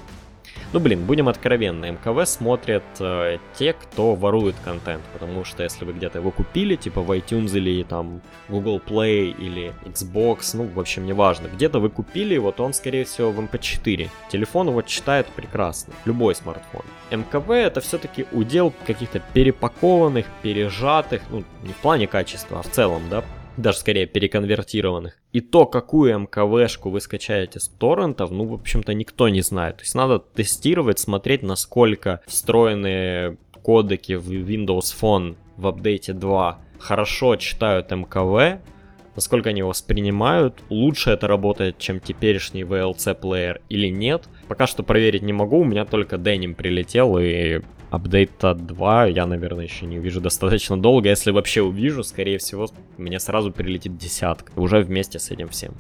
ну, 0.73 0.81
блин, 0.81 1.07
будем 1.07 1.29
откровенны, 1.29 1.93
МКВ 1.93 2.27
смотрят 2.29 2.83
э, 2.99 3.39
те, 3.59 3.73
кто 3.73 4.15
ворует 4.15 4.57
контент, 4.65 5.03
потому 5.13 5.45
что 5.45 5.63
если 5.63 5.85
вы 5.85 5.93
где-то 5.93 6.19
его 6.19 6.31
купили, 6.31 6.77
типа 6.77 7.01
в 7.01 7.11
iTunes 7.13 7.57
или 7.57 7.83
там 7.83 8.21
Google 8.49 8.81
Play 8.85 9.31
или 9.31 9.73
Xbox, 9.85 10.51
ну, 10.55 10.65
в 10.65 10.81
общем, 10.81 11.07
неважно, 11.07 11.49
где-то 11.49 11.79
вы 11.79 11.89
купили, 11.89 12.37
вот 12.37 12.61
он, 12.61 12.75
скорее 12.75 13.05
всего, 13.05 13.31
в 13.31 13.41
MP4. 13.41 14.05
Эм 14.05 14.11
Телефон 14.31 14.69
его 14.69 14.83
читает 14.83 15.27
прекрасно, 15.29 15.95
любой 16.05 16.35
смартфон. 16.35 16.83
МКВ 17.11 17.51
это 17.51 17.81
все-таки 17.81 18.27
удел 18.33 18.73
каких-то 18.87 19.21
перепакованных, 19.33 20.27
пережатых, 20.43 21.23
ну, 21.31 21.45
не 21.63 21.73
в 21.73 21.77
плане 21.77 22.07
качества, 22.07 22.61
а 22.61 22.63
в 22.63 22.71
целом, 22.71 23.03
да, 23.09 23.23
даже 23.57 23.79
скорее 23.79 24.07
переконвертированных. 24.07 25.19
И 25.33 25.41
то, 25.41 25.67
какую 25.67 26.19
МКВшку 26.21 26.91
вы 26.91 27.01
скачаете 27.01 27.61
с 27.61 27.69
торрентов, 27.69 28.31
ну, 28.31 28.45
в 28.45 28.55
общем-то, 28.55 28.95
никто 28.95 29.29
не 29.29 29.41
знает. 29.41 29.79
То 29.79 29.83
есть 29.83 29.95
надо 29.95 30.19
тестировать, 30.19 30.99
смотреть, 30.99 31.43
насколько 31.43 32.21
встроенные 32.27 33.39
кодеки 33.63 34.15
в 34.15 34.31
Windows 34.31 34.95
Phone 35.01 35.37
в 35.57 35.67
апдейте 35.67 36.13
2 36.13 36.61
хорошо 36.79 37.37
читают 37.37 37.91
МКВ, 37.91 38.61
насколько 39.15 39.51
они 39.51 39.61
его 39.61 39.71
воспринимают, 39.71 40.63
лучше 40.69 41.11
это 41.11 41.27
работает, 41.27 41.79
чем 41.79 42.01
теперешний 42.01 42.63
VLC 42.63 43.15
плеер 43.15 43.61
или 43.69 43.89
нет. 43.89 44.29
Пока 44.47 44.67
что 44.67 44.83
проверить 44.83 45.23
не 45.23 45.33
могу, 45.33 45.61
у 45.61 45.65
меня 45.65 45.85
только 45.85 46.17
Denim 46.17 46.55
прилетел 46.55 47.19
и 47.19 47.63
апдейта 47.97 48.55
2 48.55 49.07
я, 49.07 49.27
наверное, 49.27 49.65
еще 49.65 49.87
не 49.87 49.99
увижу 49.99 50.21
достаточно 50.21 50.81
долго. 50.81 51.09
Если 51.09 51.31
вообще 51.31 51.63
увижу, 51.63 52.05
скорее 52.05 52.39
всего, 52.39 52.69
мне 52.97 53.19
сразу 53.19 53.51
прилетит 53.51 53.97
десятка. 53.97 54.53
Уже 54.59 54.81
вместе 54.81 55.19
с 55.19 55.31
этим 55.31 55.49
всем. 55.49 55.75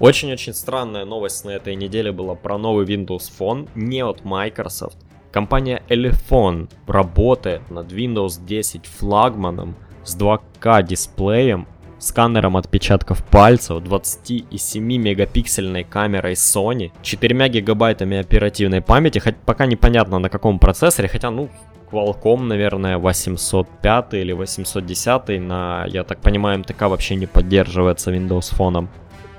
Очень-очень 0.00 0.54
странная 0.54 1.04
новость 1.04 1.44
на 1.44 1.50
этой 1.50 1.74
неделе 1.74 2.10
была 2.10 2.34
про 2.34 2.56
новый 2.56 2.86
Windows 2.86 3.30
Phone, 3.38 3.68
не 3.74 4.02
от 4.02 4.24
Microsoft. 4.24 4.96
Компания 5.30 5.82
Elephone 5.88 6.70
работает 6.86 7.70
над 7.70 7.92
Windows 7.92 8.44
10 8.44 8.86
флагманом 8.86 9.76
с 10.02 10.16
2К 10.18 10.82
дисплеем, 10.82 11.68
сканером 12.00 12.56
отпечатков 12.56 13.24
пальцев, 13.24 13.82
27 13.82 14.82
мегапиксельной 14.82 15.84
камерой 15.84 16.32
Sony, 16.32 16.90
4 17.02 17.48
гигабайтами 17.48 18.18
оперативной 18.18 18.80
памяти, 18.80 19.18
хоть 19.20 19.36
пока 19.36 19.66
непонятно 19.66 20.18
на 20.18 20.28
каком 20.28 20.58
процессоре, 20.58 21.08
хотя 21.08 21.30
ну 21.30 21.48
Qualcomm, 21.90 22.42
наверное, 22.42 22.98
805 22.98 24.14
или 24.14 24.32
810 24.32 25.40
на, 25.40 25.84
я 25.88 26.04
так 26.04 26.20
понимаю, 26.20 26.60
МТК 26.60 26.88
вообще 26.88 27.16
не 27.16 27.26
поддерживается 27.26 28.12
Windows 28.12 28.52
Phone. 28.56 28.88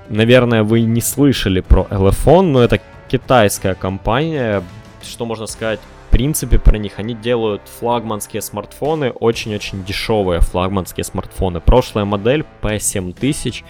Наверное, 0.08 0.62
вы 0.62 0.82
не 0.82 1.00
слышали 1.00 1.60
про 1.60 1.86
Elephone, 1.90 2.52
но 2.52 2.62
это 2.62 2.80
китайская 3.08 3.74
компания, 3.74 4.62
что 5.02 5.24
можно 5.24 5.46
сказать, 5.46 5.80
принципе, 6.12 6.58
про 6.58 6.78
них. 6.78 6.98
Они 6.98 7.14
делают 7.14 7.62
флагманские 7.66 8.42
смартфоны, 8.42 9.10
очень-очень 9.10 9.84
дешевые 9.84 10.40
флагманские 10.40 11.02
смартфоны. 11.02 11.60
Прошлая 11.60 12.04
модель 12.04 12.44
P7000 12.60 13.64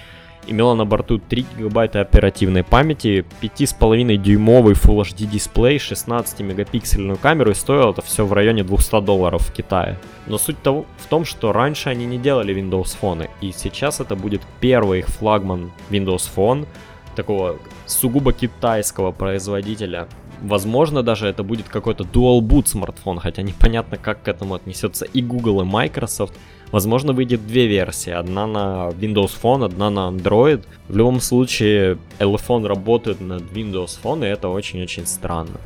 имела 0.49 0.75
на 0.75 0.85
борту 0.85 1.19
3 1.19 1.47
гигабайта 1.57 2.01
оперативной 2.01 2.65
памяти, 2.65 3.25
5,5 3.41 4.17
дюймовый 4.17 4.75
Full 4.75 5.03
HD 5.03 5.27
дисплей, 5.27 5.79
16 5.79 6.41
мегапиксельную 6.41 7.17
камеру 7.17 7.53
и 7.53 7.55
стоило 7.55 7.93
это 7.93 8.03
все 8.03 8.27
в 8.27 8.33
районе 8.33 8.65
200 8.65 9.01
долларов 9.03 9.43
в 9.43 9.53
Китае. 9.53 9.99
Но 10.27 10.39
суть 10.39 10.61
того, 10.61 10.85
в 10.99 11.07
том, 11.07 11.25
что 11.25 11.53
раньше 11.53 11.91
они 11.91 12.07
не 12.07 12.19
делали 12.19 12.55
Windows 12.55 12.97
Phone, 13.01 13.31
и 13.41 13.53
сейчас 13.53 14.01
это 14.01 14.17
будет 14.17 14.43
первый 14.61 15.01
их 15.01 15.07
флагман 15.07 15.71
Windows 15.91 16.29
Phone, 16.35 16.67
такого 17.15 17.59
сугубо 17.87 18.33
китайского 18.33 19.13
производителя. 19.13 20.09
Возможно, 20.43 21.03
даже 21.03 21.29
это 21.29 21.45
будет 21.45 21.69
какой-то 21.69 22.03
Dual 22.03 22.41
Boot 22.41 22.67
смартфон, 22.67 23.21
хотя 23.21 23.43
непонятно, 23.43 23.97
как 23.97 24.23
к 24.23 24.29
этому 24.29 24.55
отнесется 24.55 25.05
и 25.05 25.23
Google, 25.23 25.63
и 25.63 25.65
Microsoft. 25.65 26.35
Возможно, 26.73 27.13
выйдет 27.13 27.47
две 27.47 27.67
версии. 27.67 28.11
Одна 28.11 28.47
на 28.47 28.89
Windows 28.91 29.33
Phone, 29.41 29.65
одна 29.65 29.91
на 29.91 30.09
Android. 30.11 30.65
В 30.89 30.97
любом 30.97 31.21
случае, 31.21 31.99
Elephone 32.19 32.67
работает 32.67 33.21
над 33.21 33.43
Windows 33.53 33.99
Phone, 34.03 34.25
и 34.27 34.29
это 34.29 34.49
очень-очень 34.49 35.07
странно. 35.07 35.61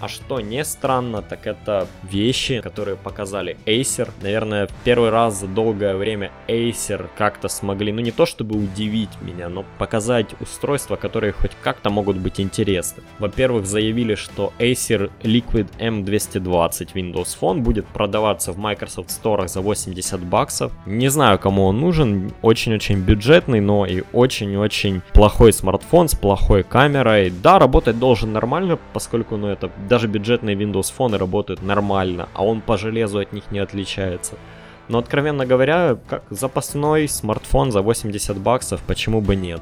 А 0.00 0.08
что 0.08 0.40
не 0.40 0.64
странно, 0.64 1.20
так 1.20 1.46
это 1.46 1.86
вещи, 2.02 2.60
которые 2.62 2.96
показали 2.96 3.58
Acer. 3.66 4.08
Наверное, 4.22 4.68
первый 4.82 5.10
раз 5.10 5.40
за 5.40 5.46
долгое 5.46 5.94
время 5.94 6.30
Acer 6.48 7.06
как-то 7.18 7.48
смогли, 7.48 7.92
ну 7.92 8.00
не 8.00 8.10
то 8.10 8.24
чтобы 8.24 8.56
удивить 8.56 9.10
меня, 9.20 9.50
но 9.50 9.64
показать 9.78 10.28
устройства, 10.40 10.96
которые 10.96 11.32
хоть 11.32 11.50
как-то 11.62 11.90
могут 11.90 12.16
быть 12.16 12.40
интересны. 12.40 13.02
Во-первых, 13.18 13.66
заявили, 13.66 14.14
что 14.14 14.54
Acer 14.58 15.10
Liquid 15.22 15.68
M220 15.78 16.94
Windows 16.94 17.36
Phone 17.38 17.58
будет 17.58 17.86
продаваться 17.86 18.52
в 18.52 18.58
Microsoft 18.58 19.10
Store 19.10 19.48
за 19.48 19.60
80 19.60 20.24
баксов. 20.24 20.72
Не 20.86 21.08
знаю, 21.08 21.38
кому 21.38 21.64
он 21.64 21.78
нужен, 21.78 22.32
очень-очень 22.40 23.00
бюджетный, 23.00 23.60
но 23.60 23.84
и 23.84 24.02
очень-очень 24.14 25.02
плохой 25.12 25.52
смартфон 25.52 26.08
с 26.08 26.14
плохой 26.14 26.62
камерой. 26.62 27.30
Да, 27.30 27.58
работать 27.58 27.98
должен 27.98 28.32
нормально, 28.32 28.78
поскольку 28.94 29.36
ну, 29.36 29.48
это 29.48 29.70
даже 29.90 30.06
бюджетные 30.06 30.56
Windows 30.56 30.92
Phone 30.96 31.18
работают 31.18 31.62
нормально, 31.62 32.28
а 32.32 32.44
он 32.44 32.60
по 32.60 32.78
железу 32.78 33.18
от 33.18 33.32
них 33.32 33.50
не 33.50 33.58
отличается. 33.58 34.36
Но, 34.88 34.98
откровенно 34.98 35.44
говоря, 35.44 35.98
как 36.08 36.22
запасной 36.30 37.08
смартфон 37.08 37.72
за 37.72 37.82
80 37.82 38.38
баксов, 38.38 38.80
почему 38.86 39.20
бы 39.20 39.34
нет? 39.34 39.60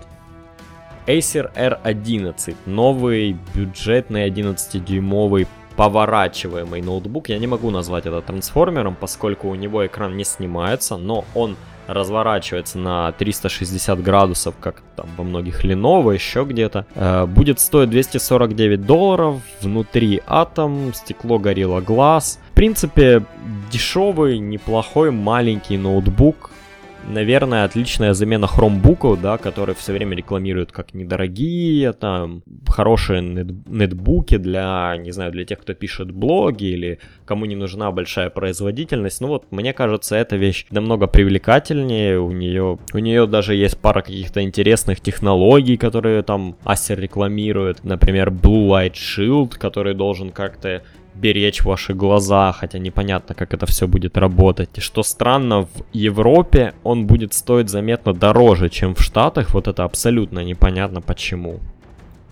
Acer 1.07 1.51
R11, 1.55 2.57
новый 2.67 3.39
бюджетный 3.55 4.29
11-дюймовый 4.29 5.47
поворачиваемый 5.79 6.83
ноутбук. 6.83 7.29
Я 7.29 7.39
не 7.39 7.47
могу 7.47 7.71
назвать 7.71 8.05
это 8.05 8.21
трансформером, 8.21 8.97
поскольку 8.97 9.49
у 9.49 9.55
него 9.55 9.87
экран 9.87 10.17
не 10.17 10.25
снимается, 10.25 10.97
но 10.97 11.25
он 11.37 11.57
разворачивается 11.87 12.79
на 12.79 13.13
360 13.13 14.03
градусов, 14.03 14.57
как 14.61 14.83
там 14.97 15.07
во 15.17 15.23
многих 15.23 15.65
Lenovo, 15.65 16.13
еще 16.13 16.45
где-то. 16.45 16.85
Э, 16.97 17.27
будет 17.27 17.61
стоить 17.61 17.91
249 17.91 18.87
долларов, 18.87 19.41
внутри 19.63 20.21
атом, 20.27 20.93
стекло 20.95 21.39
Gorilla 21.39 21.83
Glass. 21.85 22.39
В 22.51 22.55
принципе, 22.55 23.23
дешевый, 23.71 24.41
неплохой, 24.41 25.13
маленький 25.13 25.79
ноутбук, 25.79 26.51
наверное, 27.09 27.65
отличная 27.65 28.13
замена 28.13 28.47
хромбуков, 28.47 29.21
да, 29.21 29.39
которые 29.39 29.75
все 29.75 29.93
время 29.93 30.17
рекламируют 30.17 30.73
как 30.73 30.95
недорогие, 30.95 31.93
там, 31.93 32.43
хорошие 32.67 33.23
нет- 33.23 33.67
нетбуки 33.67 34.37
для, 34.37 34.97
не 34.99 35.11
знаю, 35.11 35.33
для 35.33 35.45
тех, 35.45 35.59
кто 35.59 35.75
пишет 35.75 36.11
блоги 36.11 36.67
или 36.67 36.99
кому 37.25 37.47
не 37.47 37.57
нужна 37.57 37.91
большая 37.91 38.31
производительность. 38.31 39.21
Ну 39.21 39.29
вот, 39.29 39.45
мне 39.51 39.73
кажется, 39.73 40.17
эта 40.17 40.37
вещь 40.37 40.67
намного 40.71 41.07
привлекательнее, 41.07 42.19
у 42.21 42.33
нее, 42.33 42.79
у 42.93 42.99
нее 42.99 43.27
даже 43.27 43.55
есть 43.55 43.79
пара 43.79 44.03
каких-то 44.03 44.43
интересных 44.43 45.01
технологий, 45.01 45.77
которые 45.77 46.23
там 46.23 46.57
Acer 46.65 46.97
рекламирует, 47.01 47.85
например, 47.85 48.31
Blue 48.31 48.69
Light 48.69 48.95
Shield, 48.95 49.59
который 49.59 49.95
должен 49.95 50.31
как-то 50.31 50.83
беречь 51.21 51.65
ваши 51.65 51.95
глаза, 51.95 52.53
хотя 52.53 52.79
непонятно, 52.79 53.35
как 53.35 53.55
это 53.55 53.67
все 53.67 53.87
будет 53.87 54.17
работать. 54.17 54.79
И 54.79 54.81
что 54.81 55.03
странно, 55.03 55.63
в 55.63 55.69
Европе 55.93 56.75
он 56.85 57.07
будет 57.07 57.35
стоить 57.35 57.69
заметно 57.69 58.13
дороже, 58.13 58.69
чем 58.69 58.95
в 58.95 59.01
Штатах, 59.01 59.55
вот 59.55 59.69
это 59.69 59.85
абсолютно 59.85 60.45
непонятно 60.45 61.01
почему. 61.01 61.61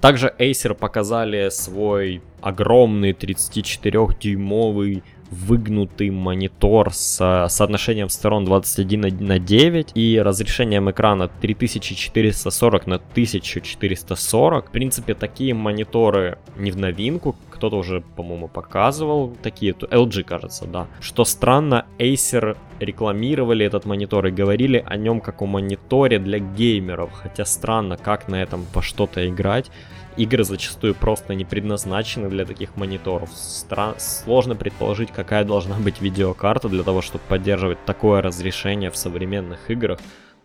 Также 0.00 0.32
Acer 0.38 0.74
показали 0.74 1.48
свой 1.50 2.22
огромный 2.40 3.12
34-дюймовый 3.12 5.02
выгнутый 5.30 6.10
монитор 6.10 6.92
с 6.92 7.46
соотношением 7.48 8.08
сторон 8.08 8.44
21 8.44 9.24
на 9.26 9.38
9 9.38 9.92
и 9.94 10.20
разрешением 10.20 10.90
экрана 10.90 11.28
3440 11.28 12.86
на 12.86 12.96
1440. 12.96 14.68
В 14.68 14.70
принципе, 14.70 15.14
такие 15.14 15.54
мониторы 15.54 16.38
не 16.56 16.70
в 16.70 16.76
новинку, 16.76 17.36
кто-то 17.50 17.76
уже, 17.76 18.02
по-моему, 18.16 18.48
показывал 18.48 19.34
такие, 19.42 19.72
LG, 19.72 20.24
кажется, 20.24 20.66
да. 20.66 20.86
Что 21.00 21.24
странно, 21.24 21.86
Acer 21.98 22.56
рекламировали 22.80 23.64
этот 23.64 23.86
монитор 23.86 24.26
и 24.26 24.30
говорили 24.30 24.84
о 24.86 24.96
нем 24.96 25.20
как 25.20 25.40
о 25.40 25.46
мониторе 25.46 26.18
для 26.18 26.38
геймеров, 26.38 27.12
хотя 27.12 27.46
странно, 27.46 27.96
как 27.96 28.28
на 28.28 28.42
этом 28.42 28.66
по 28.72 28.82
что-то 28.82 29.26
играть. 29.26 29.70
Игры 30.16 30.44
зачастую 30.44 30.94
просто 30.94 31.34
не 31.34 31.44
предназначены 31.44 32.30
для 32.30 32.46
таких 32.46 32.76
мониторов. 32.76 33.30
Стра- 33.30 33.98
сложно 33.98 34.56
предположить, 34.56 35.10
какая 35.12 35.44
должна 35.44 35.76
быть 35.76 36.00
видеокарта 36.00 36.70
для 36.70 36.82
того, 36.82 37.02
чтобы 37.02 37.22
поддерживать 37.28 37.84
такое 37.84 38.22
разрешение 38.22 38.90
в 38.90 38.96
современных 38.96 39.70
играх, 39.70 39.98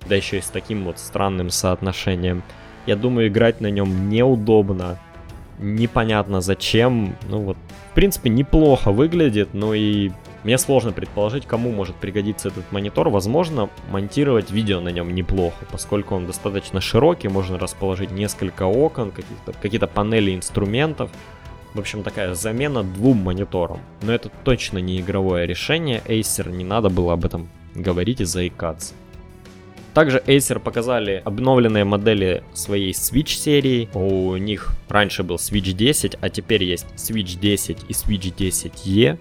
да 0.07 0.15
еще 0.15 0.39
и 0.39 0.41
с 0.41 0.47
таким 0.47 0.83
вот 0.83 0.99
странным 0.99 1.49
соотношением. 1.49 2.43
Я 2.85 2.97
думаю, 2.97 3.29
играть 3.29 3.61
на 3.61 3.69
нем 3.71 4.09
неудобно, 4.09 4.99
непонятно 5.62 6.41
зачем. 6.41 7.15
Ну 7.30 7.41
вот, 7.41 7.58
в 7.91 7.96
принципе, 7.96 8.30
неплохо 8.30 8.91
выглядит, 8.91 9.53
но 9.53 9.74
и 9.74 10.12
мне 10.44 10.58
сложно 10.58 10.91
предположить, 10.91 11.46
кому 11.46 11.72
может 11.72 11.96
пригодиться 11.96 12.48
этот 12.48 12.72
монитор. 12.72 13.10
Возможно, 13.10 13.70
монтировать 13.91 14.50
видео 14.51 14.80
на 14.80 14.89
нем 14.89 15.13
неплохо, 15.13 15.65
поскольку 15.72 16.15
он 16.15 16.25
достаточно 16.25 16.82
широкий, 16.82 17.27
можно 17.27 17.60
расположить 17.60 18.12
несколько 18.12 18.63
окон, 18.63 19.12
какие-то 19.62 19.88
панели 19.88 20.36
инструментов. 20.36 21.12
В 21.74 21.80
общем, 21.80 22.03
такая 22.03 22.34
замена 22.34 22.84
двум 22.84 23.18
мониторам. 23.18 23.80
Но 24.01 24.12
это 24.12 24.30
точно 24.44 24.80
не 24.80 25.00
игровое 25.00 25.46
решение, 25.46 26.01
Acer 26.06 26.51
не 26.51 26.63
надо 26.65 26.89
было 26.89 27.13
об 27.13 27.24
этом 27.24 27.48
говорить 27.75 28.20
и 28.20 28.25
заикаться. 28.25 28.94
Также 29.93 30.19
Acer 30.25 30.60
показали 30.60 31.21
обновленные 31.25 31.83
модели 31.83 32.43
своей 32.53 32.91
Switch 32.91 33.29
серии. 33.29 33.89
У 33.93 34.38
них 34.38 34.71
раньше 34.88 35.24
был 35.24 35.36
Switch 35.36 35.74
10, 35.74 36.17
а 36.21 36.29
теперь 36.29 36.63
есть 36.63 36.86
Switch 36.95 37.39
10 37.39 37.77
и 37.89 37.93
Switch 37.93 38.33
10E 38.33 39.17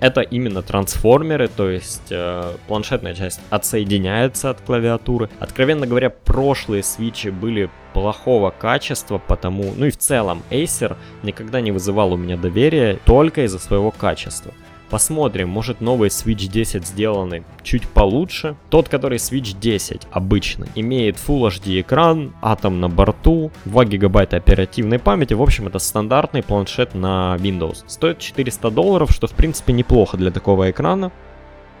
это 0.00 0.22
именно 0.22 0.62
трансформеры, 0.62 1.48
то 1.48 1.70
есть 1.70 2.10
э, 2.10 2.56
планшетная 2.66 3.14
часть 3.14 3.40
отсоединяется 3.50 4.50
от 4.50 4.60
клавиатуры. 4.60 5.28
Откровенно 5.38 5.86
говоря, 5.86 6.10
прошлые 6.10 6.82
свитчи 6.82 7.28
были 7.28 7.70
плохого 7.92 8.50
качества, 8.50 9.18
потому, 9.18 9.72
ну 9.76 9.86
и 9.86 9.90
в 9.90 9.96
целом, 9.96 10.42
Acer 10.50 10.96
никогда 11.22 11.60
не 11.60 11.72
вызывал 11.72 12.12
у 12.12 12.16
меня 12.16 12.36
доверия 12.36 12.98
только 13.04 13.44
из-за 13.44 13.58
своего 13.58 13.90
качества. 13.90 14.52
Посмотрим, 14.90 15.50
может 15.50 15.82
новый 15.82 16.08
Switch 16.08 16.48
10 16.48 16.86
сделанный 16.86 17.44
чуть 17.62 17.86
получше. 17.86 18.56
Тот, 18.70 18.88
который 18.88 19.18
Switch 19.18 19.58
10 19.58 20.02
обычный, 20.10 20.68
имеет 20.74 21.16
Full 21.16 21.48
HD 21.48 21.82
экран, 21.82 22.32
атом 22.40 22.80
на 22.80 22.88
борту, 22.88 23.50
2 23.66 23.84
гигабайта 23.84 24.38
оперативной 24.38 24.98
памяти. 24.98 25.34
В 25.34 25.42
общем, 25.42 25.66
это 25.66 25.78
стандартный 25.78 26.42
планшет 26.42 26.94
на 26.94 27.36
Windows. 27.38 27.84
Стоит 27.86 28.18
400 28.18 28.70
долларов, 28.70 29.10
что 29.10 29.26
в 29.26 29.32
принципе 29.32 29.74
неплохо 29.74 30.16
для 30.16 30.30
такого 30.30 30.70
экрана. 30.70 31.12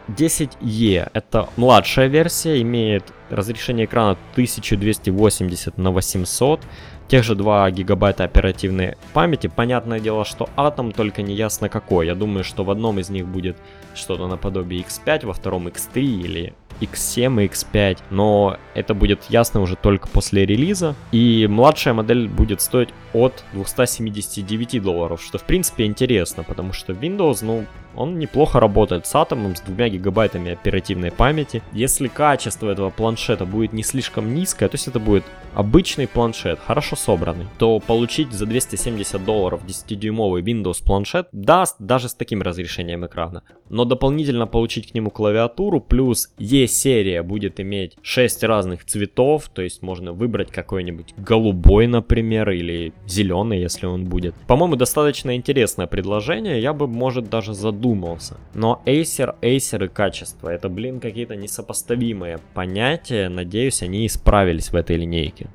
10E 0.08 1.10
это 1.12 1.48
младшая 1.56 2.08
версия, 2.08 2.60
имеет 2.62 3.04
разрешение 3.30 3.86
экрана 3.86 4.12
1280 4.32 5.78
на 5.78 5.90
800, 5.90 6.60
тех 7.08 7.24
же 7.24 7.34
2 7.34 7.70
гигабайта 7.70 8.24
оперативной 8.24 8.96
памяти. 9.14 9.46
Понятное 9.48 9.98
дело, 9.98 10.24
что 10.24 10.48
атом, 10.56 10.92
только 10.92 11.22
не 11.22 11.34
ясно 11.34 11.68
какой. 11.68 12.06
Я 12.06 12.14
думаю, 12.14 12.44
что 12.44 12.64
в 12.64 12.70
одном 12.70 13.00
из 13.00 13.10
них 13.10 13.26
будет 13.26 13.56
что-то 13.94 14.28
наподобие 14.28 14.82
X5, 14.82 15.26
во 15.26 15.32
втором 15.32 15.68
X3 15.68 16.00
или 16.00 16.54
X7 16.80 17.44
и 17.44 17.48
X5, 17.48 17.98
но 18.10 18.56
это 18.74 18.94
будет 18.94 19.24
ясно 19.28 19.60
уже 19.60 19.76
только 19.76 20.08
после 20.08 20.46
релиза. 20.46 20.94
И 21.12 21.46
младшая 21.48 21.94
модель 21.94 22.28
будет 22.28 22.60
стоить 22.60 22.90
от 23.12 23.44
279 23.52 24.82
долларов, 24.82 25.22
что 25.22 25.38
в 25.38 25.44
принципе 25.44 25.84
интересно, 25.84 26.44
потому 26.44 26.72
что 26.72 26.92
Windows, 26.92 27.38
ну, 27.42 27.64
он 27.96 28.18
неплохо 28.18 28.60
работает 28.60 29.06
с 29.06 29.14
атомом, 29.14 29.56
с 29.56 29.60
двумя 29.60 29.88
гигабайтами 29.88 30.52
оперативной 30.52 31.10
памяти. 31.10 31.62
Если 31.72 32.06
качество 32.06 32.70
этого 32.70 32.90
планшета 32.90 33.44
будет 33.44 33.72
не 33.72 33.82
слишком 33.82 34.34
низкое, 34.34 34.68
то 34.68 34.76
есть 34.76 34.86
это 34.86 35.00
будет 35.00 35.24
обычный 35.54 36.06
планшет, 36.06 36.60
хорошо 36.64 36.94
собранный, 36.94 37.46
то 37.58 37.80
получить 37.80 38.32
за 38.32 38.46
270 38.46 39.24
долларов 39.24 39.62
10-дюймовый 39.66 40.42
Windows 40.42 40.84
планшет 40.84 41.28
даст 41.32 41.76
даже 41.80 42.08
с 42.08 42.14
таким 42.14 42.42
разрешением 42.42 43.04
экрана. 43.04 43.42
Но 43.68 43.84
дополнительно 43.84 44.46
получить 44.46 44.92
к 44.92 44.94
нему 44.94 45.10
клавиатуру, 45.10 45.80
плюс 45.80 46.32
E-серия 46.68 47.22
будет 47.22 47.60
иметь 47.60 47.96
6 48.02 48.44
разных 48.44 48.84
цветов, 48.84 49.48
то 49.48 49.62
есть 49.62 49.82
можно 49.82 50.12
выбрать 50.12 50.52
какой-нибудь 50.52 51.14
голубой, 51.16 51.86
например, 51.86 52.50
или 52.50 52.92
зеленый, 53.06 53.58
если 53.58 53.86
он 53.86 54.04
будет. 54.04 54.34
По-моему, 54.46 54.76
достаточно 54.76 55.34
интересное 55.34 55.86
предложение, 55.86 56.60
я 56.60 56.74
бы, 56.74 56.86
может, 56.86 57.30
даже 57.30 57.54
задумался. 57.54 58.36
Но 58.54 58.82
Acer, 58.84 59.34
Acer 59.40 59.86
и 59.86 59.88
качество, 59.88 60.50
это, 60.50 60.68
блин, 60.68 61.00
какие-то 61.00 61.36
несопоставимые 61.36 62.38
понятия. 62.52 63.30
Надеюсь, 63.30 63.82
они 63.82 64.06
исправились 64.06 64.70
в 64.70 64.76
этой 64.76 64.96
линейке. 64.96 65.48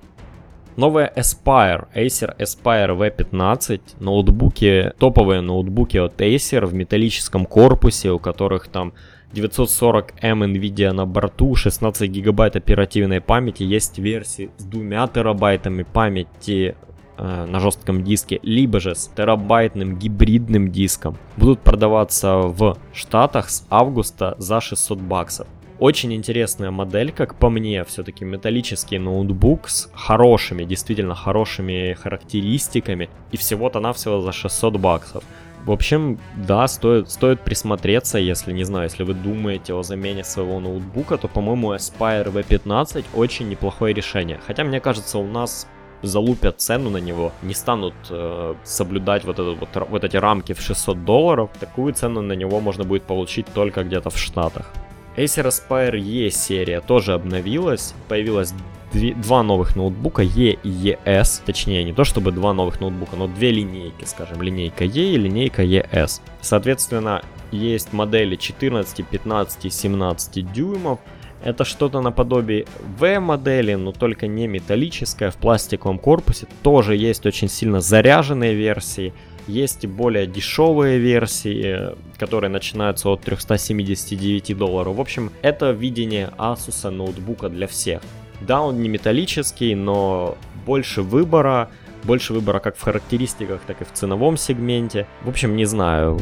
Новая 0.76 1.14
Aspire, 1.16 1.86
Acer 1.94 2.36
Aspire 2.40 2.98
V15, 2.98 3.82
ноутбуки, 4.00 4.92
топовые 4.98 5.42
ноутбуки 5.42 5.98
от 5.98 6.20
Acer 6.20 6.66
в 6.66 6.74
металлическом 6.74 7.46
корпусе, 7.46 8.10
у 8.10 8.18
которых 8.18 8.68
там 8.68 8.94
940M 9.34 10.14
NVIDIA 10.22 10.92
на 10.92 11.06
борту, 11.06 11.56
16 11.56 12.10
гигабайт 12.10 12.56
оперативной 12.56 13.22
памяти, 13.22 13.64
есть 13.64 14.00
версии 14.00 14.52
с 14.58 14.64
2 14.64 15.08
терабайтами 15.08 15.84
памяти, 15.84 16.76
Э, 17.16 17.46
на 17.46 17.60
жестком 17.60 18.04
диске, 18.04 18.40
либо 18.42 18.80
же 18.80 18.96
с 18.96 19.08
терабайтным 19.16 20.00
гибридным 20.00 20.72
диском, 20.72 21.16
будут 21.38 21.60
продаваться 21.60 22.38
в 22.38 22.76
Штатах 22.92 23.52
с 23.52 23.68
августа 23.70 24.36
за 24.40 24.60
600 24.60 25.00
баксов. 25.00 25.48
Очень 25.78 26.14
интересная 26.14 26.72
модель, 26.72 27.12
как 27.12 27.36
по 27.36 27.52
мне, 27.52 27.84
все-таки 27.84 28.26
металлический 28.26 28.98
ноутбук 28.98 29.70
с 29.70 29.92
хорошими, 29.94 30.64
действительно 30.64 31.14
хорошими 31.14 31.94
характеристиками, 31.94 33.10
и 33.32 33.38
всего-то 33.38 33.80
навсего 33.80 34.22
за 34.22 34.32
600 34.32 34.78
баксов. 34.78 35.24
В 35.66 35.72
общем, 35.72 36.20
да, 36.36 36.68
стоит, 36.68 37.10
стоит 37.10 37.42
присмотреться, 37.42 38.18
если, 38.18 38.52
не 38.52 38.66
знаю, 38.66 38.86
если 38.86 39.04
вы 39.04 39.14
думаете 39.14 39.74
о 39.74 39.82
замене 39.82 40.26
своего 40.26 40.60
ноутбука, 40.60 41.18
то, 41.18 41.30
по-моему, 41.30 41.74
Aspire 41.74 42.32
V15 42.34 43.06
очень 43.14 43.48
неплохое 43.48 43.94
решение. 43.94 44.42
Хотя, 44.46 44.66
мне 44.66 44.82
кажется, 44.82 45.20
у 45.20 45.28
нас 45.28 45.68
залупят 46.02 46.60
цену 46.60 46.90
на 46.90 46.98
него, 46.98 47.32
не 47.42 47.54
станут 47.54 47.94
э, 48.10 48.56
соблюдать 48.64 49.24
вот, 49.24 49.40
этот, 49.40 49.58
вот, 49.58 49.88
вот 49.90 50.04
эти 50.04 50.18
рамки 50.18 50.54
в 50.54 50.60
600 50.60 51.06
долларов, 51.06 51.50
такую 51.58 51.94
цену 51.94 52.22
на 52.22 52.34
него 52.34 52.60
можно 52.60 52.84
будет 52.84 53.04
получить 53.04 53.48
только 53.54 53.86
где-то 53.86 54.10
в 54.10 54.18
Штатах. 54.18 54.70
Acer 55.16 55.48
Aspire 55.48 55.98
E 55.98 56.30
серия 56.30 56.82
тоже 56.82 57.14
обновилась, 57.14 57.94
появилось 58.10 58.54
два 58.94 59.44
новых 59.44 59.76
ноутбука 59.76 60.24
E 60.24 60.58
и 60.64 60.70
ES, 60.70 61.42
точнее 61.46 61.84
не 61.84 61.94
то 61.94 62.04
чтобы 62.04 62.32
два 62.32 62.54
новых 62.54 62.80
ноутбука, 62.80 63.16
но 63.16 63.28
две 63.28 63.52
линейки, 63.52 64.06
скажем, 64.06 64.42
линейка 64.42 64.86
E 64.86 65.14
и 65.14 65.18
линейка 65.18 65.64
ES. 65.64 66.22
Соответственно, 66.42 67.24
есть 67.52 67.94
модели 67.94 68.36
14, 68.36 69.06
15 69.06 69.66
и 69.66 69.70
17 69.70 70.54
дюймов, 70.54 71.00
это 71.44 71.66
что-то 71.66 72.00
наподобие 72.00 72.66
V-модели, 72.98 73.74
но 73.74 73.92
только 73.92 74.28
не 74.28 74.48
металлическая, 74.48 75.30
в 75.30 75.36
пластиковом 75.36 76.00
корпусе. 76.00 76.48
Тоже 76.62 76.96
есть 76.96 77.26
очень 77.26 77.50
сильно 77.50 77.82
заряженные 77.82 78.56
версии. 78.56 79.14
Есть 79.46 79.84
и 79.84 79.88
более 79.88 80.26
дешевые 80.26 81.00
версии, 81.00 81.98
которые 82.18 82.50
начинаются 82.50 83.10
от 83.10 83.22
379 83.24 84.58
долларов. 84.58 84.96
В 84.96 85.02
общем, 85.02 85.32
это 85.42 85.72
видение 85.72 86.30
Asus 86.38 86.90
ноутбука 86.90 87.50
для 87.50 87.68
всех. 87.68 88.02
Да, 88.42 88.62
он 88.62 88.82
не 88.82 88.90
металлический, 88.90 89.76
но 89.76 90.38
больше 90.66 91.02
выбора, 91.02 91.70
больше 92.04 92.34
выбора 92.34 92.60
как 92.60 92.76
в 92.76 92.82
характеристиках, 92.82 93.62
так 93.66 93.82
и 93.82 93.86
в 93.86 93.92
ценовом 93.94 94.38
сегменте. 94.38 95.08
В 95.22 95.30
общем, 95.30 95.56
не 95.56 95.66
знаю. 95.66 96.20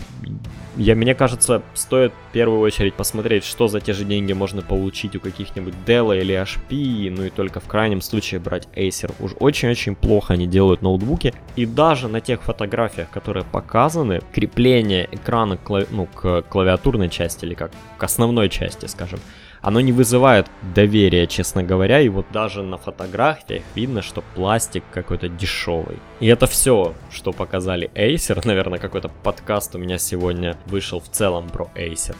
Я, 0.78 0.96
мне 0.96 1.14
кажется, 1.16 1.62
стоит 1.74 2.14
в 2.30 2.32
первую 2.32 2.62
очередь 2.62 2.94
посмотреть, 2.94 3.44
что 3.44 3.68
за 3.68 3.82
те 3.82 3.92
же 3.92 4.06
деньги 4.06 4.32
можно 4.32 4.62
получить 4.62 5.16
у 5.16 5.20
каких-нибудь 5.20 5.74
Dell 5.86 6.18
или 6.18 6.34
HP, 6.34 7.12
ну 7.12 7.26
и 7.26 7.30
только 7.30 7.60
в 7.60 7.66
крайнем 7.66 8.02
случае 8.02 8.40
брать 8.40 8.70
Acer. 8.76 9.14
Уж 9.20 9.34
очень-очень 9.40 9.96
плохо 9.96 10.34
они 10.34 10.48
делают 10.48 10.82
ноутбуки. 10.82 11.34
И 11.58 11.66
даже 11.66 12.08
на 12.08 12.22
тех 12.22 12.42
фотографиях, 12.42 13.10
которые 13.10 13.44
показаны, 13.44 14.22
крепление 14.32 15.10
экрана 15.12 15.58
к, 15.58 15.88
ну, 15.92 16.06
к 16.06 16.44
клавиатурной 16.44 17.10
части 17.10 17.44
или 17.44 17.54
как 17.54 17.72
к 17.98 18.04
основной 18.04 18.48
части, 18.48 18.86
скажем, 18.86 19.20
оно 19.62 19.80
не 19.80 19.92
вызывает 19.92 20.48
доверия, 20.76 21.28
честно 21.28 21.64
говоря, 21.64 22.02
и 22.02 22.10
вот 22.10 22.26
даже 22.32 22.64
на 22.64 22.78
фотографиях 22.78 23.64
видно, 23.76 24.02
что 24.02 24.24
пластик 24.36 24.84
какой-то 24.92 25.30
дешевый. 25.30 26.00
И 26.20 26.28
это 26.28 26.48
все, 26.48 26.94
что 27.12 27.32
показали 27.32 27.92
Acer, 27.96 28.42
наверное, 28.46 28.80
какой-то 28.80 29.10
подкаст 29.10 29.76
у 29.76 29.78
меня 29.78 29.98
сегодня 29.98 30.58
вышел 30.66 31.00
в 31.00 31.10
целом 31.10 31.50
про 31.50 31.70
Acer. 31.76 32.16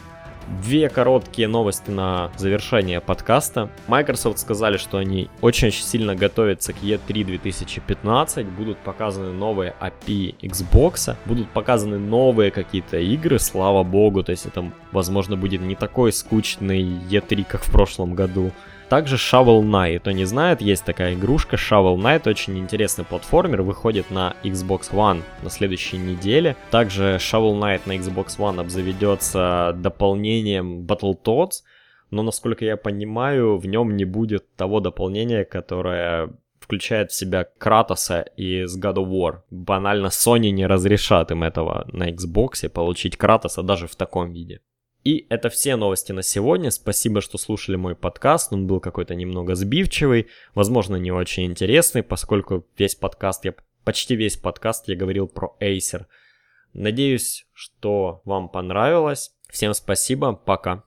Две 0.60 0.90
короткие 0.90 1.48
новости 1.48 1.90
на 1.90 2.30
завершение 2.36 3.00
подкаста. 3.00 3.70
Microsoft 3.88 4.38
сказали, 4.38 4.76
что 4.76 4.98
они 4.98 5.30
очень-очень 5.40 5.82
сильно 5.82 6.14
готовятся 6.14 6.74
к 6.74 6.82
E3 6.82 7.24
2015, 7.24 8.46
будут 8.46 8.76
показаны 8.78 9.32
новые 9.32 9.74
API 9.80 10.36
Xbox, 10.42 11.16
будут 11.24 11.48
показаны 11.48 11.98
новые 11.98 12.50
какие-то 12.50 12.98
игры, 12.98 13.38
слава 13.38 13.82
богу, 13.82 14.22
то 14.22 14.32
есть 14.32 14.44
это, 14.44 14.70
возможно, 14.92 15.38
будет 15.38 15.62
не 15.62 15.74
такой 15.74 16.12
скучный 16.12 16.82
E3, 16.82 17.46
как 17.48 17.62
в 17.62 17.72
прошлом 17.72 18.14
году. 18.14 18.52
Также 18.92 19.16
Shovel 19.16 19.62
Knight, 19.62 20.00
кто 20.00 20.10
не 20.10 20.26
знает, 20.26 20.60
есть 20.60 20.84
такая 20.84 21.14
игрушка 21.14 21.56
Shovel 21.56 21.96
Knight, 21.96 22.28
очень 22.28 22.58
интересный 22.58 23.06
платформер, 23.06 23.62
выходит 23.62 24.10
на 24.10 24.36
Xbox 24.44 24.92
One 24.92 25.22
на 25.42 25.48
следующей 25.48 25.96
неделе. 25.96 26.56
Также 26.70 27.16
Shovel 27.16 27.58
Knight 27.58 27.80
на 27.86 27.96
Xbox 27.96 28.36
One 28.36 28.60
обзаведется 28.60 29.74
дополнением 29.78 30.84
Battletoads, 30.84 31.62
но 32.10 32.22
насколько 32.22 32.66
я 32.66 32.76
понимаю, 32.76 33.56
в 33.56 33.64
нем 33.64 33.96
не 33.96 34.04
будет 34.04 34.54
того 34.56 34.80
дополнения, 34.80 35.46
которое 35.46 36.28
включает 36.60 37.12
в 37.12 37.14
себя 37.14 37.46
Кратоса 37.56 38.26
из 38.36 38.78
God 38.78 38.96
of 38.96 39.08
War. 39.08 39.38
Банально 39.48 40.08
Sony 40.08 40.50
не 40.50 40.66
разрешат 40.66 41.30
им 41.30 41.44
этого 41.44 41.88
на 41.90 42.10
Xbox 42.10 42.68
получить 42.68 43.16
Кратоса 43.16 43.62
даже 43.62 43.86
в 43.86 43.96
таком 43.96 44.34
виде. 44.34 44.60
И 45.04 45.26
это 45.30 45.48
все 45.48 45.76
новости 45.76 46.12
на 46.12 46.22
сегодня. 46.22 46.70
Спасибо, 46.70 47.20
что 47.20 47.36
слушали 47.36 47.76
мой 47.76 47.96
подкаст. 47.96 48.52
Он 48.52 48.66
был 48.66 48.78
какой-то 48.80 49.14
немного 49.14 49.54
сбивчивый, 49.54 50.28
возможно, 50.54 50.96
не 50.96 51.10
очень 51.10 51.44
интересный, 51.44 52.02
поскольку 52.02 52.64
весь 52.78 52.94
подкаст, 52.94 53.44
я 53.44 53.54
почти 53.84 54.14
весь 54.14 54.36
подкаст 54.36 54.88
я 54.88 54.96
говорил 54.96 55.26
про 55.26 55.56
Acer. 55.60 56.06
Надеюсь, 56.72 57.46
что 57.52 58.22
вам 58.24 58.48
понравилось. 58.48 59.32
Всем 59.48 59.74
спасибо, 59.74 60.32
пока. 60.34 60.84